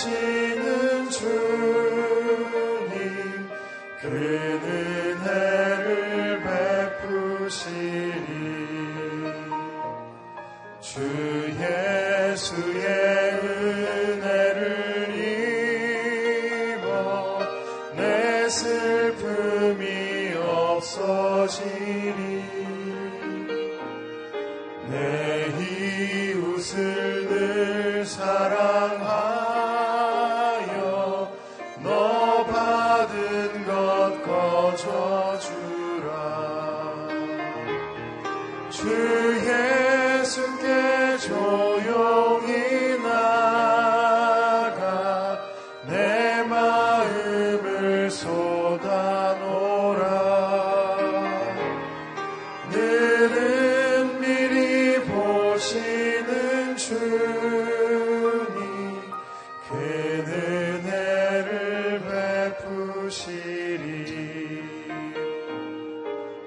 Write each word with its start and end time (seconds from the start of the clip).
하시는 0.00 1.10
주. 1.10 1.49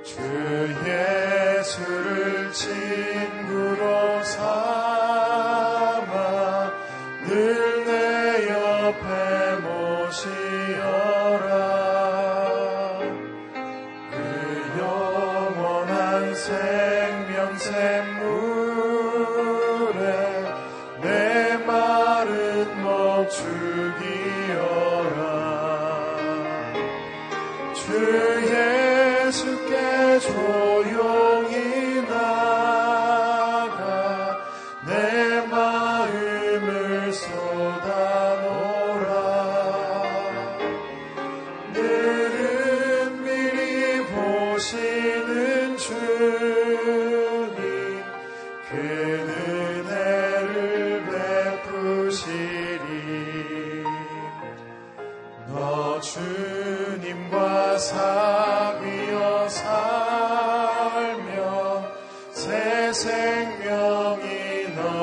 주 0.03 0.19
예수를 0.86 2.52
친 2.52 3.42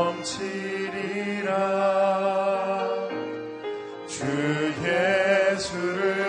넘치리라. 0.00 1.50
주 4.08 4.24
예수를 4.82 6.19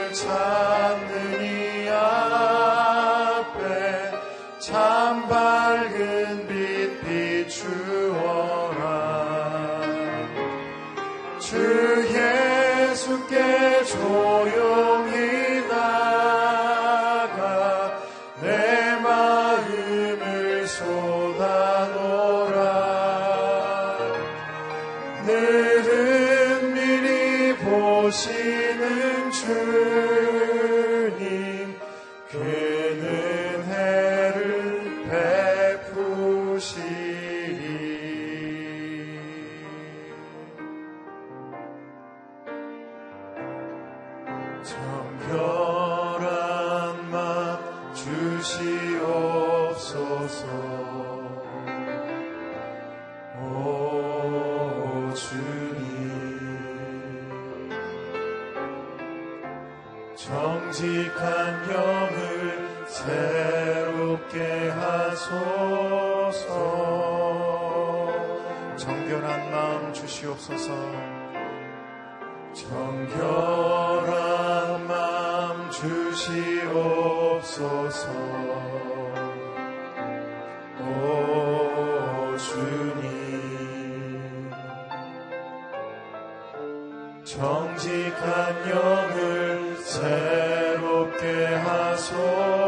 정직한 60.15 61.69
영을 61.71 62.85
새롭게 62.87 64.69
하소서. 64.69 66.41
정결한 68.77 69.51
마음 69.51 69.93
주시옵소서. 69.93 70.73
정결한 72.53 74.07
마음 74.87 75.69
주시옵소서. 75.71 77.11
오 80.79 82.37
주님. 82.37 83.11
정직한 87.23 88.69
영을 88.69 89.30
새롭게 89.91 91.47
하소서 91.55 92.60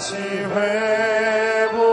다시 0.00 0.16
회복시키시고 0.16 1.84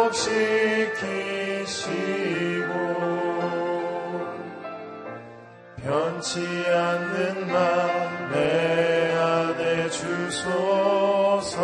변치 5.83 6.39
않는 6.69 7.47
나내 7.47 9.13
안에 9.13 9.89
주소서 9.89 11.59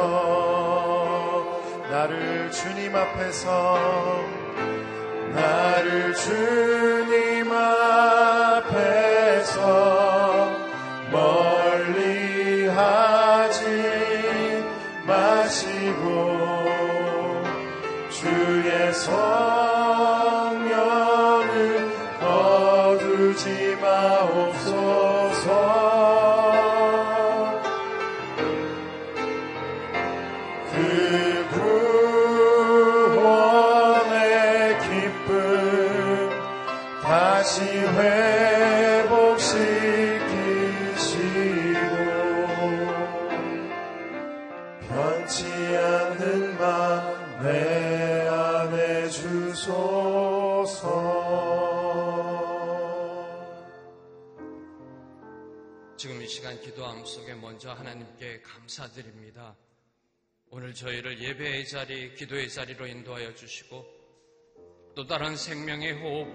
나를 1.89 2.51
주님 2.51 2.93
앞에서 2.93 4.42
먼저 57.63 57.71
하나님께 57.71 58.41
감사드립니다. 58.41 59.55
오늘 60.49 60.73
저희를 60.73 61.21
예배의 61.21 61.65
자리, 61.65 62.13
기도의 62.13 62.49
자리로 62.49 62.87
인도하여 62.87 63.35
주시고 63.35 63.85
또 64.95 65.07
다른 65.07 65.37
생명의 65.37 65.93
호흡, 65.93 66.27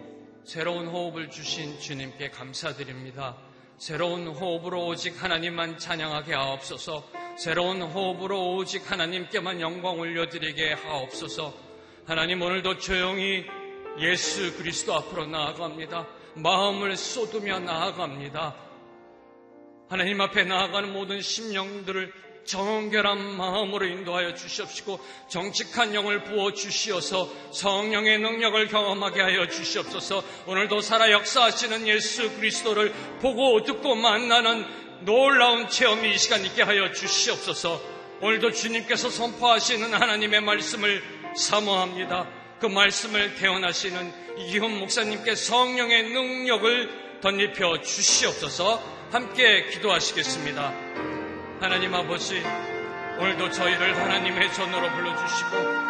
새로운 0.46 0.86
호흡을 0.86 1.28
주신 1.28 1.78
주님께 1.80 2.30
감사드립니다. 2.30 3.36
새로운 3.76 4.28
호흡으로 4.28 4.86
오직 4.86 5.22
하나님만 5.22 5.78
찬양하게 5.78 6.32
하옵소서, 6.32 7.10
새로운 7.38 7.80
호흡으로 7.80 8.56
오직 8.56 8.90
하나님께만 8.90 9.60
영광 9.60 10.00
올려드리게 10.00 10.72
하옵소서, 10.72 11.54
하나님 12.04 12.42
오늘도 12.42 12.78
조용히 12.78 13.44
예수 14.00 14.56
그리스도 14.56 14.92
앞으로 14.94 15.26
나아갑니다. 15.26 16.08
마음을 16.34 16.96
쏟으며 16.96 17.60
나아갑니다. 17.60 18.56
하나님 19.88 20.20
앞에 20.20 20.42
나아가는 20.42 20.92
모든 20.92 21.20
심령들을 21.20 22.12
정결한 22.44 23.36
마음으로 23.36 23.86
인도하여 23.86 24.34
주시옵시고 24.34 24.98
정직한 25.28 25.94
영을 25.94 26.24
부어 26.24 26.54
주시어서 26.54 27.30
성령의 27.52 28.18
능력을 28.18 28.66
경험하게 28.68 29.20
하여 29.20 29.46
주시옵소서 29.46 30.24
오늘도 30.46 30.80
살아 30.80 31.12
역사하시는 31.12 31.86
예수 31.86 32.34
그리스도를 32.36 32.92
보고 33.20 33.62
듣고 33.62 33.94
만나는 33.94 34.87
놀라운 35.00 35.68
체험이 35.68 36.14
이 36.14 36.18
시간 36.18 36.44
있게 36.44 36.62
하여 36.62 36.92
주시옵소서. 36.92 37.80
오늘도 38.20 38.52
주님께서 38.52 39.10
선포하시는 39.10 39.94
하나님의 39.94 40.40
말씀을 40.40 41.02
사모합니다. 41.36 42.28
그 42.60 42.66
말씀을 42.66 43.36
태어나시는 43.36 44.12
이기훈 44.38 44.78
목사님께 44.78 45.34
성령의 45.36 46.02
능력을 46.10 47.20
덧입혀 47.20 47.80
주시옵소서. 47.82 48.82
함께 49.12 49.68
기도하시겠습니다. 49.70 50.74
하나님 51.60 51.94
아버지, 51.94 52.42
오늘도 53.18 53.50
저희를 53.50 53.96
하나님의 53.96 54.52
전으로 54.52 54.90
불러주시고, 54.92 55.87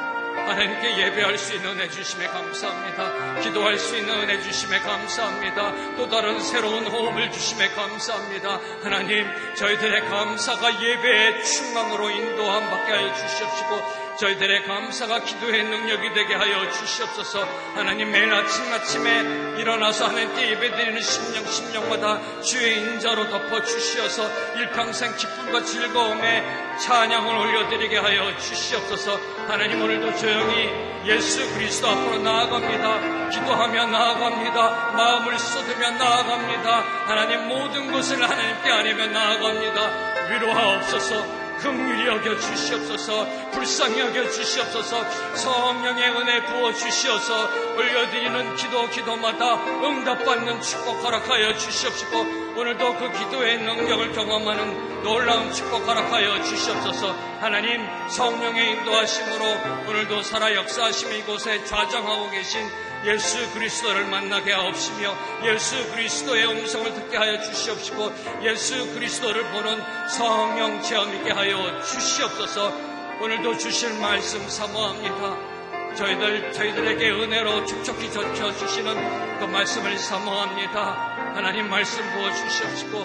하나님께 0.49 0.99
예배할 0.99 1.37
수 1.37 1.55
있는 1.55 1.73
은혜 1.73 1.89
주심에 1.91 2.27
감사합니다. 2.27 3.41
기도할 3.41 3.79
수 3.79 3.97
있는 3.97 4.15
은혜 4.23 4.41
주심에 4.41 4.79
감사합니다. 4.79 5.95
또 5.97 6.09
다른 6.09 6.41
새로운 6.41 6.87
호흡을 6.87 7.31
주심에 7.31 7.69
감사합니다. 7.69 8.59
하나님, 8.83 9.27
저희들의 9.55 10.09
감사가 10.09 10.83
예배의 10.83 11.45
충만으로 11.45 12.11
인도함 12.11 12.71
받게 12.71 12.93
하여 12.93 13.15
주시옵시고, 13.15 14.08
저희들의 14.19 14.65
감사가 14.65 15.21
기도의 15.21 15.63
능력이 15.63 16.13
되게 16.13 16.35
하여 16.35 16.69
주시옵소서. 16.71 17.41
하나님 17.75 18.11
매일 18.11 18.33
아침 18.35 18.65
아침에 18.73 19.61
일어나서 19.61 20.07
하나님께 20.07 20.51
예배드리는 20.51 21.01
심령 21.01 21.47
심령마다 21.47 22.41
주의 22.43 22.79
인자로 22.79 23.29
덮어 23.31 23.63
주시어서 23.63 24.29
일평생 24.57 25.17
기쁨과 25.17 25.63
즐거움에 25.63 26.77
찬양을 26.79 27.33
올려드리게 27.33 27.97
하여 27.99 28.37
주시옵소서. 28.39 29.21
하나님 29.47 29.83
오늘도 29.83 30.17
조용히 30.17 30.69
예수 31.07 31.49
그리스도 31.55 31.89
앞으로 31.89 32.19
나아갑니다. 32.19 33.29
기도하며 33.31 33.87
나아갑니다. 33.87 34.93
마음을 34.97 35.39
쏟으며 35.39 35.91
나아갑니다. 35.91 36.81
하나님 37.07 37.47
모든 37.47 37.93
것을 37.93 38.21
하나님께 38.21 38.69
아뢰며 38.69 39.07
나아갑니다. 39.07 40.29
위로하옵소서 40.29 41.48
긍휼히 41.59 42.07
여겨 42.07 42.37
주시옵소서 42.39 43.51
불쌍히 43.51 44.01
여겨 44.01 44.31
주시옵소서 44.31 45.05
성령의 45.35 46.11
은혜 46.11 46.45
부어 46.47 46.73
주시어서 46.73 47.49
올려드리는 47.77 48.57
기도 48.57 48.89
기도마다 48.89 49.55
응답받는 49.85 50.61
축복 50.63 51.05
허락하여 51.05 51.57
주시옵시고 51.57 52.48
오늘도 52.59 52.97
그 52.97 53.13
기도의 53.13 53.59
능력을 53.59 54.13
경험하는 54.15 55.05
놀라운 55.05 55.53
축복 55.53 55.87
허락하여 55.87 56.43
주시옵소서 56.43 57.13
하나님 57.39 57.87
성령의 58.11 58.73
인도하심으로 58.73 59.45
오늘도 59.89 60.23
살아 60.23 60.53
역사하시며 60.53 61.15
이곳에 61.19 61.65
좌정하고 61.65 62.31
계신 62.31 62.61
예수 63.05 63.49
그리스도를 63.55 64.07
만나게 64.07 64.53
하옵시며 64.53 65.15
예수 65.45 65.89
그리스도의 65.93 66.49
음성을 66.49 66.95
듣게 66.95 67.17
하여 67.17 67.41
주시옵시고 67.41 68.13
예수 68.43 68.93
그리스도를 68.93 69.45
보는 69.53 69.81
성령 70.09 70.83
체험 70.83 71.15
있게 71.15 71.31
하여 71.31 71.81
주시옵소서 71.81 72.73
오늘도 73.21 73.57
주실 73.59 74.01
말씀 74.01 74.49
사모합니다. 74.49 75.95
저희들, 75.95 76.53
저희들에게 76.53 77.11
은혜로 77.11 77.67
축적히 77.67 78.11
젖혀 78.13 78.53
주시는 78.57 79.39
그 79.39 79.45
말씀을 79.45 79.97
사모합니다. 79.97 81.18
하나님 81.35 81.69
말씀 81.69 82.03
부어 82.13 82.31
주시옵시고 82.33 82.99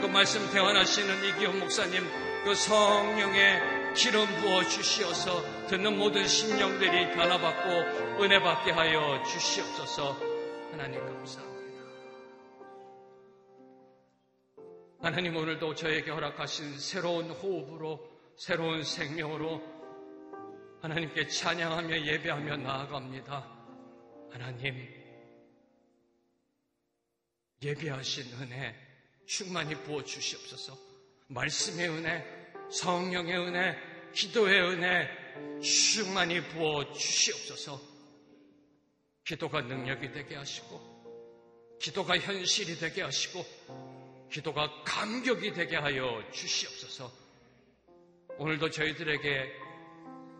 그 0.00 0.06
말씀 0.06 0.50
대환하시는 0.50 1.24
이기호 1.24 1.52
목사님 1.52 2.02
그 2.44 2.54
성령의 2.54 3.94
기름 3.94 4.26
부어 4.40 4.62
주시어서 4.64 5.66
듣는 5.66 5.98
모든 5.98 6.26
심령들이 6.26 7.12
변화받고 7.14 8.22
은혜 8.22 8.40
받게 8.40 8.70
하여 8.70 9.22
주시옵소서 9.24 10.16
하나님 10.70 11.04
감사합니다. 11.04 11.50
하나님 15.02 15.36
오늘도 15.36 15.74
저에게 15.74 16.10
허락하신 16.10 16.78
새로운 16.78 17.30
호흡으로 17.30 18.00
새로운 18.36 18.84
생명으로 18.84 19.62
하나님께 20.82 21.26
찬양하며 21.26 22.06
예배하며 22.06 22.56
나아갑니다. 22.58 23.46
하나님 24.32 24.99
예배하신 27.62 28.32
은혜 28.40 28.74
충만히 29.26 29.74
부어 29.82 30.02
주시옵소서 30.02 30.76
말씀의 31.28 31.88
은혜 31.88 32.40
성령의 32.70 33.36
은혜, 33.36 33.76
기도의 34.12 34.60
은혜 34.62 35.60
충만히 35.60 36.40
부어 36.40 36.92
주시옵소서. 36.92 37.80
기도가 39.24 39.60
능력이 39.60 40.12
되게 40.12 40.36
하시고, 40.36 41.78
기도가 41.80 42.18
현실이 42.18 42.78
되게 42.78 43.02
하시고, 43.02 43.44
기도가 44.30 44.82
감격이 44.84 45.52
되게 45.52 45.76
하여 45.76 46.22
주시옵소서. 46.32 47.12
오늘도 48.38 48.70
저희들에게 48.70 49.52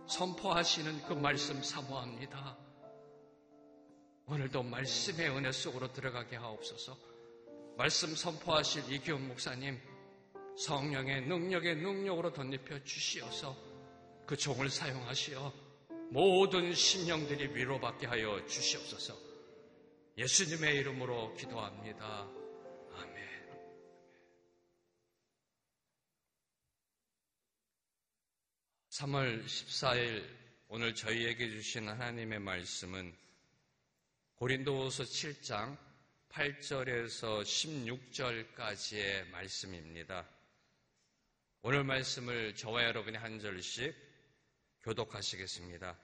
선포하시는 0.08 1.02
그 1.06 1.12
말씀 1.12 1.62
사모합니다. 1.62 2.56
오늘도 4.26 4.62
말씀의 4.62 5.30
은혜 5.30 5.50
속으로 5.50 5.92
들어가게 5.92 6.36
하옵소서. 6.36 7.09
말씀 7.80 8.14
선포하실 8.14 8.92
이기훈 8.92 9.26
목사님, 9.26 9.80
성령의 10.58 11.22
능력의 11.22 11.76
능력으로 11.76 12.30
덧입혀 12.30 12.84
주시어서 12.84 13.56
그 14.26 14.36
종을 14.36 14.68
사용하시어 14.68 15.50
모든 16.10 16.74
심령들이 16.74 17.54
위로받게 17.54 18.06
하여 18.06 18.44
주시옵소서. 18.44 19.16
예수님의 20.18 20.76
이름으로 20.76 21.32
기도합니다. 21.36 22.28
아멘. 22.96 23.28
3월 28.90 29.42
14일 29.46 30.28
오늘 30.68 30.94
저희에게 30.94 31.48
주신 31.48 31.88
하나님의 31.88 32.40
말씀은 32.40 33.16
고린도후서 34.34 35.04
7장 35.04 35.89
8절에서 36.32 37.42
16절까지의 37.42 39.28
말씀입니다. 39.30 40.24
오늘 41.62 41.82
말씀을 41.82 42.54
저와 42.54 42.84
여러분이 42.84 43.16
한 43.16 43.40
절씩 43.40 43.92
교독하시겠습니다. 44.84 45.98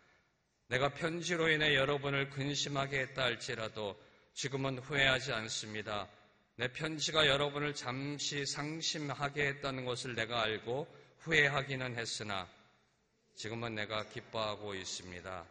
내가 0.67 0.93
편지로 0.93 1.49
인해 1.49 1.77
여러분을 1.77 2.29
근심하게 2.31 3.03
했다 3.03 3.23
할지라도 3.23 3.97
지금은 4.35 4.79
후회하지 4.79 5.33
않습니다. 5.33 6.09
내 6.57 6.73
편지가 6.73 7.29
여러분을 7.29 7.77
잠시 7.77 8.45
상심하게 8.45 9.47
했다는 9.47 9.85
것을 9.85 10.17
내가 10.17 10.43
알고 10.43 10.89
후회하기는 11.21 11.97
했으나 11.97 12.51
지금은 13.37 13.77
내가 13.77 14.09
기뻐하고 14.09 14.75
있습니다. 14.75 15.47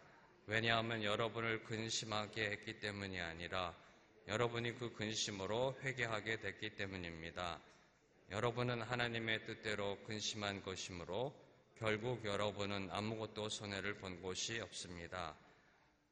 왜냐하면 0.48 1.01
여러분을 1.01 1.63
근심하게 1.63 2.51
했기 2.51 2.82
때문이 2.82 3.22
아니라 3.22 3.74
여러분이 4.27 4.77
그 4.79 4.91
근심으로 4.94 5.77
회개하게 5.84 6.39
됐기 6.39 6.72
때문입니다. 6.72 7.62
여러분은 8.32 8.82
하나님의 8.82 9.46
뜻대로 9.46 9.98
근심한 10.05 10.63
것이므로 10.63 11.34
결국 11.77 12.25
여러분은 12.25 12.89
아무것도 12.91 13.50
손해를 13.50 13.98
본 13.98 14.22
곳이 14.22 14.60
없습니다. 14.62 15.36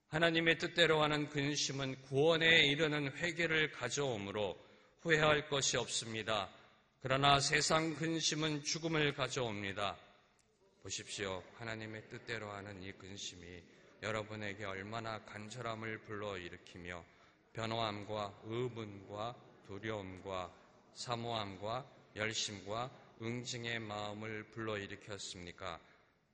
하나님의 0.10 0.60
뜻대로 0.60 1.02
하는 1.02 1.28
근심은 1.30 2.02
구원에 2.04 2.68
이르는 2.68 3.18
회개를 3.18 3.72
가져오므로 3.72 4.58
후회할 5.02 5.50
것이 5.50 5.78
없습니다. 5.78 6.52
그러나 7.02 7.40
세상 7.40 7.96
근심은 7.96 8.64
죽음을 8.64 9.16
가져옵니다. 9.16 9.98
보십시오. 10.84 11.44
하나님의 11.56 12.10
뜻대로 12.10 12.52
하는 12.52 12.84
이 12.84 12.92
근심이 12.92 13.64
여러분에게 14.04 14.66
얼마나 14.66 15.20
간절함을 15.26 16.00
불러일으키며 16.02 17.04
변호함과 17.54 18.42
의문과 18.46 19.36
두려움과 19.68 20.52
사모함과 20.94 21.86
열심과 22.16 22.92
응징의 23.22 23.80
마음을 23.80 24.44
불러일으켰습니까? 24.52 25.80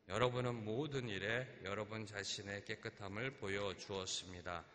여러분은 0.08 0.66
모든 0.66 1.08
일에 1.08 1.48
여러분 1.64 2.06
자신의 2.06 2.66
깨끗함을 2.66 3.38
보여주었습니다. 3.38 4.66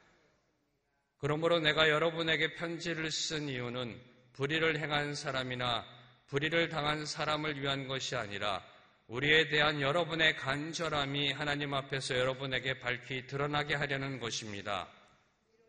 그러므로 1.19 1.59
내가 1.59 1.89
여러분에게 1.89 2.55
편지를 2.55 3.11
쓴 3.11 3.49
이유는 3.49 4.01
불의를 4.35 4.79
행한 4.79 5.15
사람이나 5.15 5.85
불의를 6.27 6.69
당한 6.69 7.07
사람을 7.07 7.61
위한 7.61 7.89
것이 7.89 8.15
아니라 8.17 8.65
우리에 9.09 9.49
대한 9.49 9.81
여러분의 9.81 10.37
간절함이 10.37 11.33
하나님 11.33 11.75
앞에서 11.75 12.17
여러분에게 12.17 12.79
밝히 12.79 13.27
드러나게 13.27 13.75
하려는 13.75 14.21
것입니다. 14.21 14.89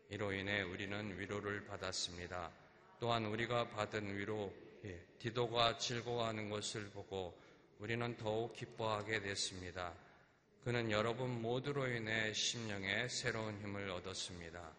이로 0.08 0.32
인해 0.32 0.62
우리는 0.62 1.18
위로를 1.18 1.66
받았습니다. 1.66 2.50
또한 3.00 3.26
우리가 3.26 3.68
받은 3.70 4.16
위로, 4.16 4.52
예, 4.84 4.98
디도가 5.18 5.78
즐거워하는 5.78 6.48
것을 6.48 6.90
보고 6.90 7.36
우리는 7.78 8.16
더욱 8.16 8.54
기뻐하게 8.54 9.20
됐습니다. 9.20 9.92
그는 10.64 10.90
여러분 10.90 11.42
모두로 11.42 11.88
인해 11.88 12.32
심령에 12.32 13.08
새로운 13.08 13.60
힘을 13.60 13.90
얻었습니다. 13.90 14.72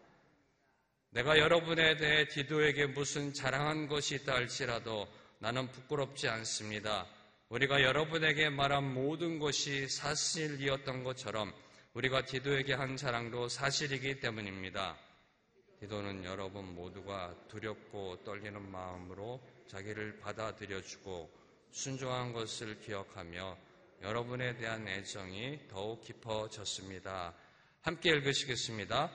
내가 1.10 1.38
여러분에 1.38 1.96
대해 1.96 2.28
디도에게 2.28 2.86
무슨 2.86 3.32
자랑한 3.32 3.86
것이 3.86 4.16
있다 4.16 4.34
할지라도 4.34 5.08
나는 5.38 5.70
부끄럽지 5.70 6.28
않습니다. 6.28 7.06
우리가 7.48 7.82
여러분에게 7.82 8.50
말한 8.50 8.92
모든 8.92 9.38
것이 9.38 9.88
사실이었던 9.88 11.04
것처럼 11.04 11.54
우리가 11.94 12.24
디도에게 12.26 12.74
한 12.74 12.96
자랑도 12.96 13.48
사실이기 13.48 14.20
때문입니다. 14.20 14.96
디도는 15.80 16.24
여러분 16.24 16.74
모두가 16.74 17.34
두렵고 17.48 18.24
떨리는 18.24 18.60
마음으로 18.70 19.40
자기를 19.68 20.18
받아들여주고 20.20 21.30
순종한 21.70 22.32
것을 22.32 22.80
기억하며 22.80 23.56
여러분에 24.02 24.56
대한 24.56 24.86
애정이 24.88 25.68
더욱 25.68 26.02
깊어졌습니다. 26.02 27.34
함께 27.82 28.10
읽으시겠습니다. 28.10 29.10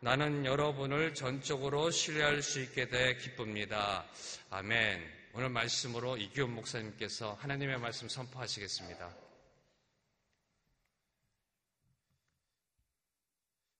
나는 0.00 0.44
여러분을 0.44 1.14
전적으로 1.14 1.90
신뢰할 1.90 2.42
수 2.42 2.60
있게 2.60 2.88
돼 2.88 3.16
기쁩니다. 3.16 4.06
아멘. 4.50 5.02
오늘 5.34 5.50
말씀으로 5.50 6.16
이기훈 6.16 6.54
목사님께서 6.54 7.34
하나님의 7.34 7.78
말씀 7.78 8.08
선포하시겠습니다. 8.08 9.14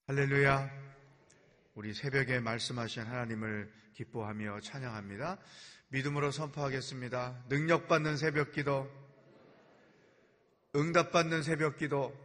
할렐루야. 0.08 0.85
우리 1.76 1.92
새벽에 1.92 2.40
말씀하신 2.40 3.02
하나님을 3.02 3.70
기뻐하며 3.92 4.60
찬양합니다. 4.60 5.36
믿음으로 5.88 6.30
선포하겠습니다. 6.30 7.44
능력받는 7.50 8.16
새벽 8.16 8.52
기도, 8.52 8.90
응답받는 10.74 11.42
새벽 11.42 11.76
기도, 11.76 12.16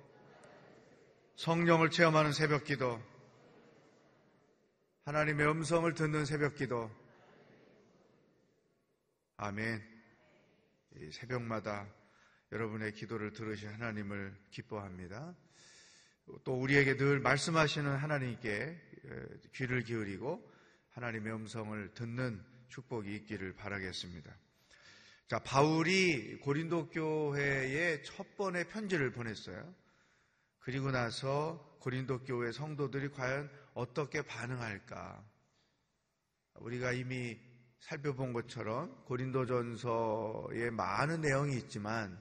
성령을 1.36 1.90
체험하는 1.90 2.32
새벽 2.32 2.64
기도, 2.64 3.04
하나님의 5.04 5.46
음성을 5.52 5.94
듣는 5.96 6.24
새벽 6.24 6.56
기도, 6.56 6.90
아멘. 9.36 9.84
새벽마다 11.12 11.94
여러분의 12.54 12.94
기도를 12.94 13.34
들으신 13.34 13.68
하나님을 13.68 14.34
기뻐합니다. 14.50 15.36
또 16.46 16.54
우리에게 16.54 16.96
늘 16.96 17.20
말씀하시는 17.20 17.98
하나님께 17.98 18.91
귀를 19.56 19.84
기울이고 19.84 20.52
하나님의 20.90 21.34
음성을 21.34 21.94
듣는 21.94 22.44
축복이 22.70 23.14
있기를 23.16 23.54
바라겠습니다. 23.56 24.36
자, 25.28 25.40
바울이 25.40 26.40
고린도 26.40 26.90
교회에 26.90 28.02
첫 28.04 28.36
번의 28.36 28.68
편지를 28.68 29.12
보냈어요. 29.12 29.74
그리고 30.60 30.92
나서 30.92 31.78
고린도 31.80 32.24
교회 32.24 32.52
성도들이 32.52 33.10
과연 33.12 33.50
어떻게 33.74 34.22
반응할까? 34.22 35.24
우리가 36.56 36.92
이미 36.92 37.40
살펴본 37.80 38.34
것처럼 38.34 39.04
고린도전서에 39.06 40.70
많은 40.72 41.22
내용이 41.22 41.58
있지만 41.58 42.20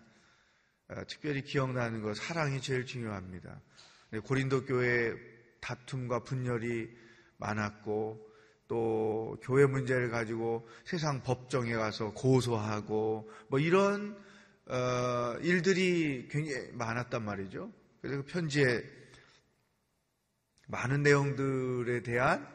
어, 0.88 1.04
특별히 1.06 1.42
기억나는 1.42 2.02
것 2.02 2.16
사랑이 2.16 2.60
제일 2.60 2.86
중요합니다. 2.86 3.60
네, 4.10 4.18
고린도 4.20 4.64
교회 4.64 5.14
다툼과 5.60 6.24
분열이 6.24 6.90
많았고 7.38 8.30
또 8.68 9.36
교회 9.42 9.66
문제를 9.66 10.10
가지고 10.10 10.68
세상 10.84 11.22
법정에 11.22 11.74
가서 11.74 12.12
고소하고 12.12 13.28
뭐 13.48 13.58
이런 13.58 14.16
어, 14.66 15.36
일들이 15.40 16.28
굉장히 16.30 16.70
많았단 16.72 17.24
말이죠. 17.24 17.72
그래서 18.00 18.22
그 18.22 18.26
편지에 18.26 18.82
많은 20.68 21.02
내용들에 21.02 22.02
대한 22.04 22.46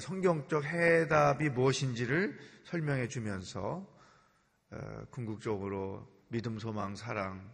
성경적 0.00 0.64
해답이 0.64 1.48
무엇인지를 1.50 2.38
설명해 2.64 3.08
주면서 3.08 3.86
어, 4.70 5.06
궁극적으로 5.10 6.06
믿음, 6.28 6.58
소망, 6.58 6.96
사랑 6.96 7.50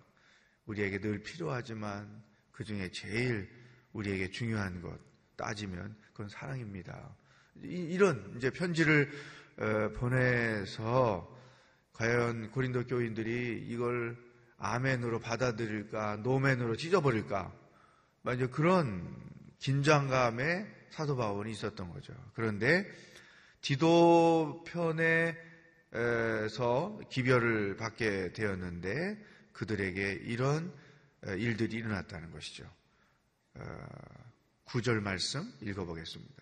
우리에게 0.67 1.01
늘 1.01 1.23
필요하지만 1.23 2.23
그 2.51 2.65
중에 2.65 2.91
제일 2.91 3.60
우리에게 3.93 4.31
중요한 4.31 4.81
것 4.81 4.99
따지면 5.37 5.97
그건 6.13 6.29
사랑입니다. 6.29 7.17
이런 7.63 8.35
이제 8.37 8.51
편지를 8.51 9.11
어, 9.59 9.91
보내서 9.99 11.39
과연 11.93 12.51
고린도 12.51 12.87
교인들이 12.87 13.67
이걸 13.69 14.17
아멘으로 14.57 15.21
받아들일까, 15.21 16.17
노멘으로 16.23 16.77
찢어버릴까, 16.77 17.53
만약 18.23 18.51
그런 18.51 19.17
긴장감에 19.59 20.67
사도 20.91 21.17
바울이 21.17 21.51
있었던 21.51 21.91
거죠. 21.91 22.15
그런데 22.35 22.87
디도 23.61 24.65
편에서 24.67 25.31
기별을 27.11 27.77
받게 27.77 28.33
되었는데 28.33 29.19
그들에게 29.53 30.21
이런 30.25 30.73
일들이 31.27 31.77
일어났다는 31.77 32.31
것이죠. 32.31 32.65
어, 33.55 33.63
구절 34.65 35.01
말씀 35.01 35.53
읽어보겠습니다. 35.61 36.35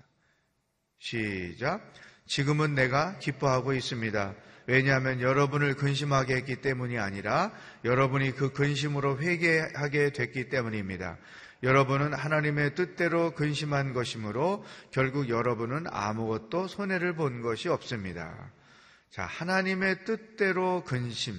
시작. 0.99 1.93
지금은 2.27 2.75
내가 2.75 3.19
기뻐하고 3.19 3.73
있습니다. 3.73 4.35
왜냐하면 4.67 5.23
여러분을 5.23 5.77
근심하게 5.77 6.37
했기 6.37 6.61
때문이 6.61 6.99
아니라 6.99 7.53
여러분이 7.85 8.33
그 8.33 8.53
근심으로 8.53 9.19
회개하게 9.19 10.13
됐기 10.13 10.51
때문입니다. 10.51 11.17
여러분은 11.63 12.13
하나님의 12.13 12.75
뜻대로 12.75 13.35
근심한 13.35 13.95
것이므로 13.95 14.65
결국 14.91 15.29
여러분은 15.29 15.87
아무것도 15.89 16.69
손해를 16.69 17.15
본 17.15 17.41
것이 17.41 17.69
없습니다. 17.69 18.53
자, 19.11 19.25
하나님의 19.25 20.05
뜻대로 20.05 20.85
근심. 20.85 21.35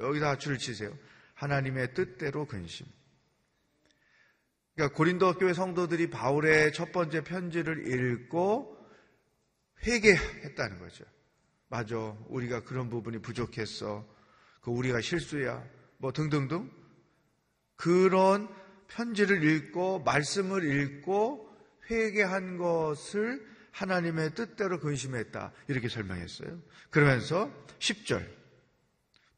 여기다 0.00 0.38
줄을 0.38 0.58
치세요. 0.58 0.92
하나님의 1.34 1.94
뜻대로 1.94 2.44
근심. 2.46 2.86
그러니까 4.74 4.96
고린도 4.96 5.34
교회 5.34 5.52
성도들이 5.52 6.10
바울의 6.10 6.72
첫 6.72 6.90
번째 6.92 7.22
편지를 7.22 7.86
읽고 7.86 8.76
회개했다는 9.86 10.78
거죠. 10.78 11.04
맞아. 11.68 11.96
우리가 12.28 12.64
그런 12.64 12.88
부분이 12.88 13.18
부족했어. 13.18 14.06
그 14.60 14.70
우리가 14.70 15.00
실수야. 15.00 15.64
뭐 15.98 16.12
등등등. 16.12 16.70
그런 17.76 18.48
편지를 18.88 19.42
읽고 19.42 20.00
말씀을 20.00 20.64
읽고 20.64 21.48
회개한 21.90 22.58
것을 22.58 23.46
하나님의 23.72 24.34
뜻대로 24.34 24.78
근심했다. 24.78 25.52
이렇게 25.68 25.88
설명했어요. 25.88 26.60
그러면서 26.90 27.50
10절 27.78 28.43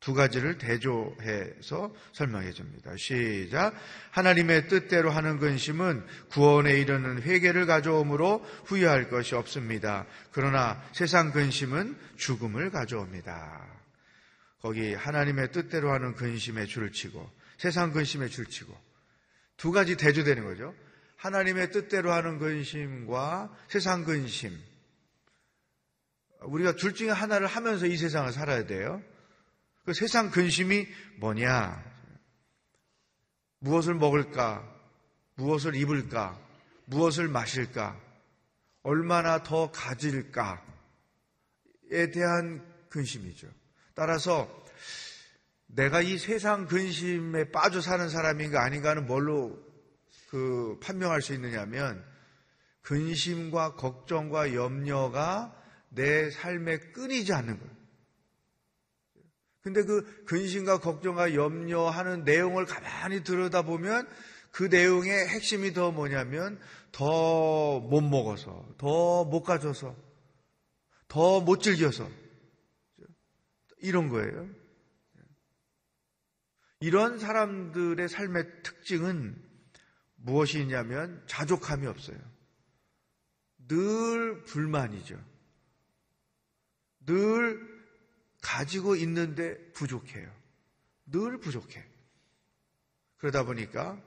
두 0.01 0.15
가지를 0.15 0.59
대조해서 0.59 1.95
설명해 2.13 2.53
줍니다. 2.53 2.97
시작. 2.97 3.75
하나님의 4.11 4.69
뜻대로 4.69 5.11
하는 5.11 5.39
근심은 5.39 6.05
구원에 6.31 6.79
이르는 6.79 7.23
회개를 7.23 7.67
가져오므로 7.67 8.45
후회할 8.67 9.09
것이 9.09 9.35
없습니다. 9.35 10.07
그러나 10.33 10.83
세상 10.93 11.33
근심은 11.33 11.97
죽음을 12.17 12.71
가져옵니다. 12.71 13.67
거기 14.61 14.95
하나님의 14.95 15.53
뜻대로 15.53 15.93
하는 15.93 16.15
근심에 16.15 16.67
줄을 16.67 16.93
치고 16.93 17.29
세상 17.59 17.93
근심에 17.93 18.29
줄 18.29 18.47
치고 18.47 18.77
두 19.57 19.73
가지 19.73 19.97
대조되는 19.97 20.45
거죠. 20.45 20.75
하나님의 21.17 21.71
뜻대로 21.71 22.13
하는 22.13 22.39
근심과 22.39 23.55
세상 23.69 24.05
근심. 24.05 24.57
우리가 26.43 26.77
둘 26.77 26.95
중에 26.95 27.11
하나를 27.11 27.47
하면서 27.47 27.87
이 27.87 27.97
세상을 27.97 28.31
살아야 28.33 28.67
돼요. 28.67 29.03
그 29.87 29.95
세상 29.95 30.31
근심이 30.33 30.89
뭐냐? 31.21 31.81
무엇을 33.61 33.95
먹을까? 33.95 34.69
무엇을 35.37 35.77
입을까? 35.77 36.37
무엇을 36.87 37.29
마실까? 37.29 37.97
얼마나 38.83 39.45
더 39.45 39.71
가질까에 39.71 40.59
대한 42.13 42.67
근심이죠. 42.89 43.49
따라서 43.95 44.51
내가 45.67 46.01
이 46.01 46.19
세상 46.19 46.67
근심에 46.67 47.53
빠져 47.53 47.81
사는 47.81 48.09
사람인가 48.09 48.65
아닌가는 48.65 49.07
뭘로 49.07 49.57
그 50.31 50.81
판명할 50.83 51.23
수 51.23 51.33
있느냐면 51.33 52.05
근심과 52.83 53.77
걱정과 53.77 54.53
염려가 54.53 55.55
내 55.91 56.29
삶에 56.31 56.79
끊이지 56.93 57.33
않는 57.33 57.61
거예요. 57.61 57.76
근데 59.67 59.83
그 59.83 60.25
근심과 60.27 60.79
걱정과 60.79 61.35
염려하는 61.35 62.23
내용을 62.23 62.67
가만히 62.67 63.25
들여다보면 63.25 64.09
그 64.53 64.63
내용의 64.63 65.27
핵심이 65.27 65.73
더 65.73 65.91
뭐냐면 65.91 66.61
더 66.93 67.81
못 67.81 68.01
먹어서, 68.01 68.65
더 68.79 69.25
못 69.25 69.43
가져서, 69.43 69.97
더 71.09 71.41
못 71.41 71.63
즐겨서 71.63 72.09
이런 73.79 74.09
거예요. 74.09 74.49
이런 76.79 77.19
사람들의 77.19 78.09
삶의 78.09 78.63
특징은 78.63 79.35
무엇이 80.15 80.61
있냐면 80.61 81.25
자족함이 81.27 81.89
없어요. 81.89 82.19
늘 83.67 84.45
불만이죠. 84.45 85.21
늘 87.05 87.76
가지고 88.47 88.95
있는데 88.95 89.59
부족해요. 89.73 90.33
늘 91.07 91.41
부족해. 91.41 91.85
그러다 93.17 93.45
보니까 93.45 94.01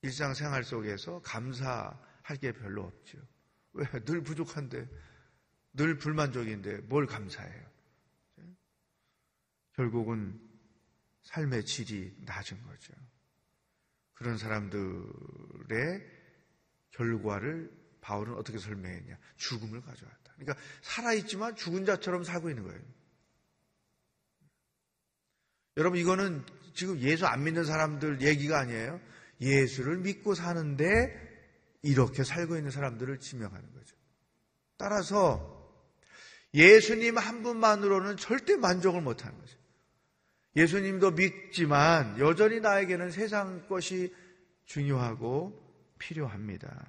일상생활 0.00 0.64
속에서 0.64 1.20
감사할 1.20 2.38
게 2.40 2.52
별로 2.52 2.84
없죠. 2.84 3.18
왜? 3.74 3.84
늘 4.06 4.22
부족한데, 4.22 4.88
늘 5.74 5.98
불만족인데 5.98 6.78
뭘 6.78 7.06
감사해요? 7.06 7.70
결국은 9.74 10.40
삶의 11.24 11.66
질이 11.66 12.16
낮은 12.20 12.62
거죠. 12.62 12.94
그런 14.14 14.38
사람들의 14.38 16.00
결과를 16.90 17.70
바울은 18.00 18.34
어떻게 18.34 18.58
설명했냐? 18.58 19.18
죽음을 19.36 19.82
가져왔다. 19.82 20.21
그러니까 20.36 20.56
살아있지만 20.82 21.56
죽은 21.56 21.84
자처럼 21.84 22.24
살고 22.24 22.50
있는 22.50 22.64
거예요. 22.64 22.80
여러분, 25.76 25.98
이거는 25.98 26.44
지금 26.74 26.98
예수 27.00 27.26
안 27.26 27.44
믿는 27.44 27.64
사람들 27.64 28.22
얘기가 28.22 28.58
아니에요. 28.58 29.00
예수를 29.40 29.98
믿고 29.98 30.34
사는데 30.34 31.30
이렇게 31.82 32.24
살고 32.24 32.56
있는 32.56 32.70
사람들을 32.70 33.18
지명하는 33.18 33.72
거죠. 33.72 33.96
따라서 34.76 35.62
예수님 36.54 37.18
한 37.18 37.42
분만으로는 37.42 38.16
절대 38.16 38.56
만족을 38.56 39.00
못 39.00 39.24
하는 39.24 39.38
거죠. 39.38 39.56
예수님도 40.54 41.12
믿지만 41.12 42.18
여전히 42.18 42.60
나에게는 42.60 43.10
세상 43.10 43.66
것이 43.68 44.14
중요하고 44.66 45.58
필요합니다. 45.98 46.86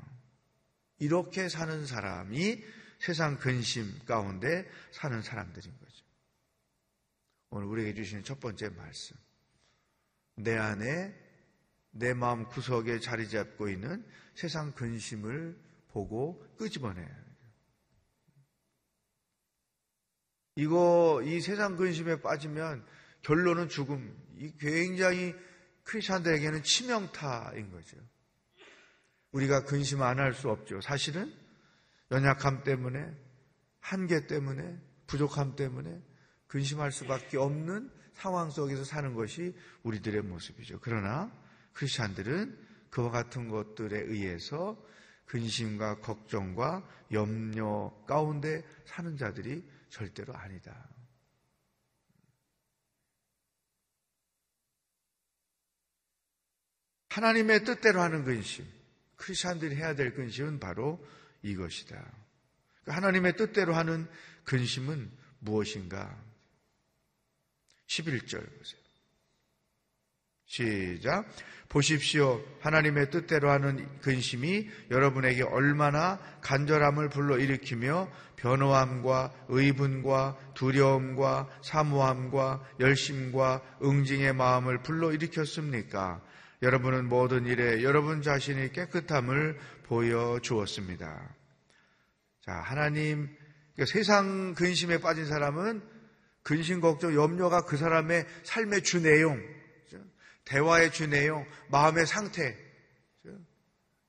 이렇게 0.99 1.49
사는 1.49 1.85
사람이 1.85 2.63
세상 3.03 3.37
근심 3.37 3.99
가운데 4.05 4.65
사는 4.91 5.21
사람들인 5.21 5.77
거죠. 5.77 6.05
오늘 7.49 7.67
우리에게 7.67 7.95
주시는 7.95 8.23
첫 8.23 8.39
번째 8.39 8.69
말씀. 8.69 9.17
내 10.35 10.55
안에 10.55 11.13
내 11.91 12.13
마음 12.13 12.47
구석에 12.47 13.01
자리 13.01 13.27
잡고 13.27 13.67
있는 13.67 14.09
세상 14.35 14.71
근심을 14.71 15.59
보고 15.89 16.47
끄집어내야 16.57 17.05
해요. 17.05 17.23
이거, 20.55 21.21
이 21.25 21.41
세상 21.41 21.75
근심에 21.75 22.21
빠지면 22.21 22.85
결론은 23.21 23.67
죽음. 23.67 24.17
이 24.37 24.55
굉장히 24.57 25.35
크리스천들에게는 25.83 26.63
치명타인 26.63 27.69
거죠. 27.69 27.97
우리가 29.33 29.65
근심 29.65 30.01
안 30.03 30.19
할 30.19 30.33
수 30.33 30.49
없죠. 30.49 30.79
사실은 30.79 31.42
연약함 32.13 32.63
때문에, 32.63 33.11
한계 33.79 34.27
때문에, 34.27 34.79
부족함 35.07 35.55
때문에 35.55 35.99
근심할 36.45 36.91
수밖에 36.91 37.37
없는 37.37 37.91
상황 38.13 38.51
속에서 38.51 38.83
사는 38.83 39.15
것이 39.15 39.57
우리들의 39.81 40.21
모습이죠. 40.21 40.79
그러나 40.79 41.31
크리스천들은 41.73 42.55
그와 42.91 43.09
같은 43.09 43.49
것들에 43.49 43.99
의해서 43.99 44.79
근심과 45.25 46.01
걱정과 46.01 46.87
염려 47.11 47.91
가운데 48.05 48.63
사는 48.85 49.17
자들이 49.17 49.67
절대로 49.89 50.35
아니다. 50.35 50.87
하나님의 57.09 57.63
뜻대로 57.63 58.01
하는 58.01 58.23
근심, 58.23 58.65
크리스천들이 59.15 59.75
해야 59.75 59.95
될 59.95 60.13
근심은 60.13 60.59
바로 60.59 61.03
이것이다. 61.43 61.95
그러니까 61.95 62.95
하나님의 62.95 63.37
뜻대로 63.37 63.75
하는 63.75 64.07
근심은 64.45 65.11
무엇인가? 65.39 66.17
11절 67.87 68.57
보세요. 68.57 68.83
시작. 70.45 71.25
보십시오. 71.69 72.43
하나님의 72.59 73.09
뜻대로 73.09 73.49
하는 73.49 73.99
근심이 74.01 74.69
여러분에게 74.91 75.41
얼마나 75.43 76.19
간절함을 76.41 77.09
불러일으키며 77.09 78.11
변호함과 78.35 79.33
의분과 79.47 80.37
두려움과 80.53 81.49
사모함과 81.63 82.75
열심과 82.79 83.79
응징의 83.83 84.33
마음을 84.33 84.83
불러일으켰습니까? 84.83 86.21
여러분은 86.63 87.09
모든 87.09 87.45
일에 87.45 87.83
여러분 87.83 88.21
자신이 88.21 88.71
깨끗함을 88.71 89.59
보여주었습니다. 89.83 91.35
자, 92.39 92.53
하나님, 92.53 93.27
그러니까 93.73 93.91
세상 93.91 94.53
근심에 94.53 94.99
빠진 94.99 95.25
사람은 95.25 95.83
근심, 96.41 96.79
걱정, 96.79 97.13
염려가 97.13 97.65
그 97.65 97.75
사람의 97.75 98.25
삶의 98.43 98.83
주 98.83 99.01
내용, 99.01 99.41
대화의 100.45 100.91
주 100.91 101.07
내용, 101.07 101.45
마음의 101.69 102.05
상태, 102.05 102.57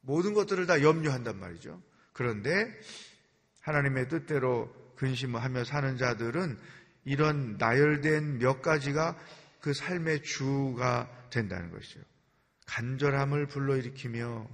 모든 0.00 0.32
것들을 0.32 0.64
다 0.66 0.80
염려한단 0.80 1.38
말이죠. 1.38 1.82
그런데 2.12 2.72
하나님의 3.62 4.08
뜻대로 4.08 4.72
근심을 4.94 5.42
하며 5.42 5.64
사는 5.64 5.96
자들은 5.96 6.56
이런 7.04 7.56
나열된 7.58 8.38
몇 8.38 8.62
가지가 8.62 9.18
그 9.60 9.74
삶의 9.74 10.22
주가 10.22 11.10
된다는 11.30 11.72
것이죠. 11.72 12.13
간절함을 12.66 13.46
불러일으키며 13.46 14.48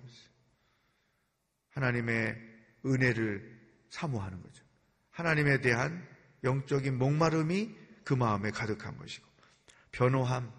하나님의 1.70 2.36
은혜를 2.84 3.60
사모하는 3.90 4.42
거죠. 4.42 4.64
하나님에 5.10 5.60
대한 5.60 6.06
영적인 6.44 6.96
목마름이 6.96 7.76
그 8.04 8.14
마음에 8.14 8.50
가득한 8.50 8.96
것이고 8.96 9.28
변호함, 9.92 10.52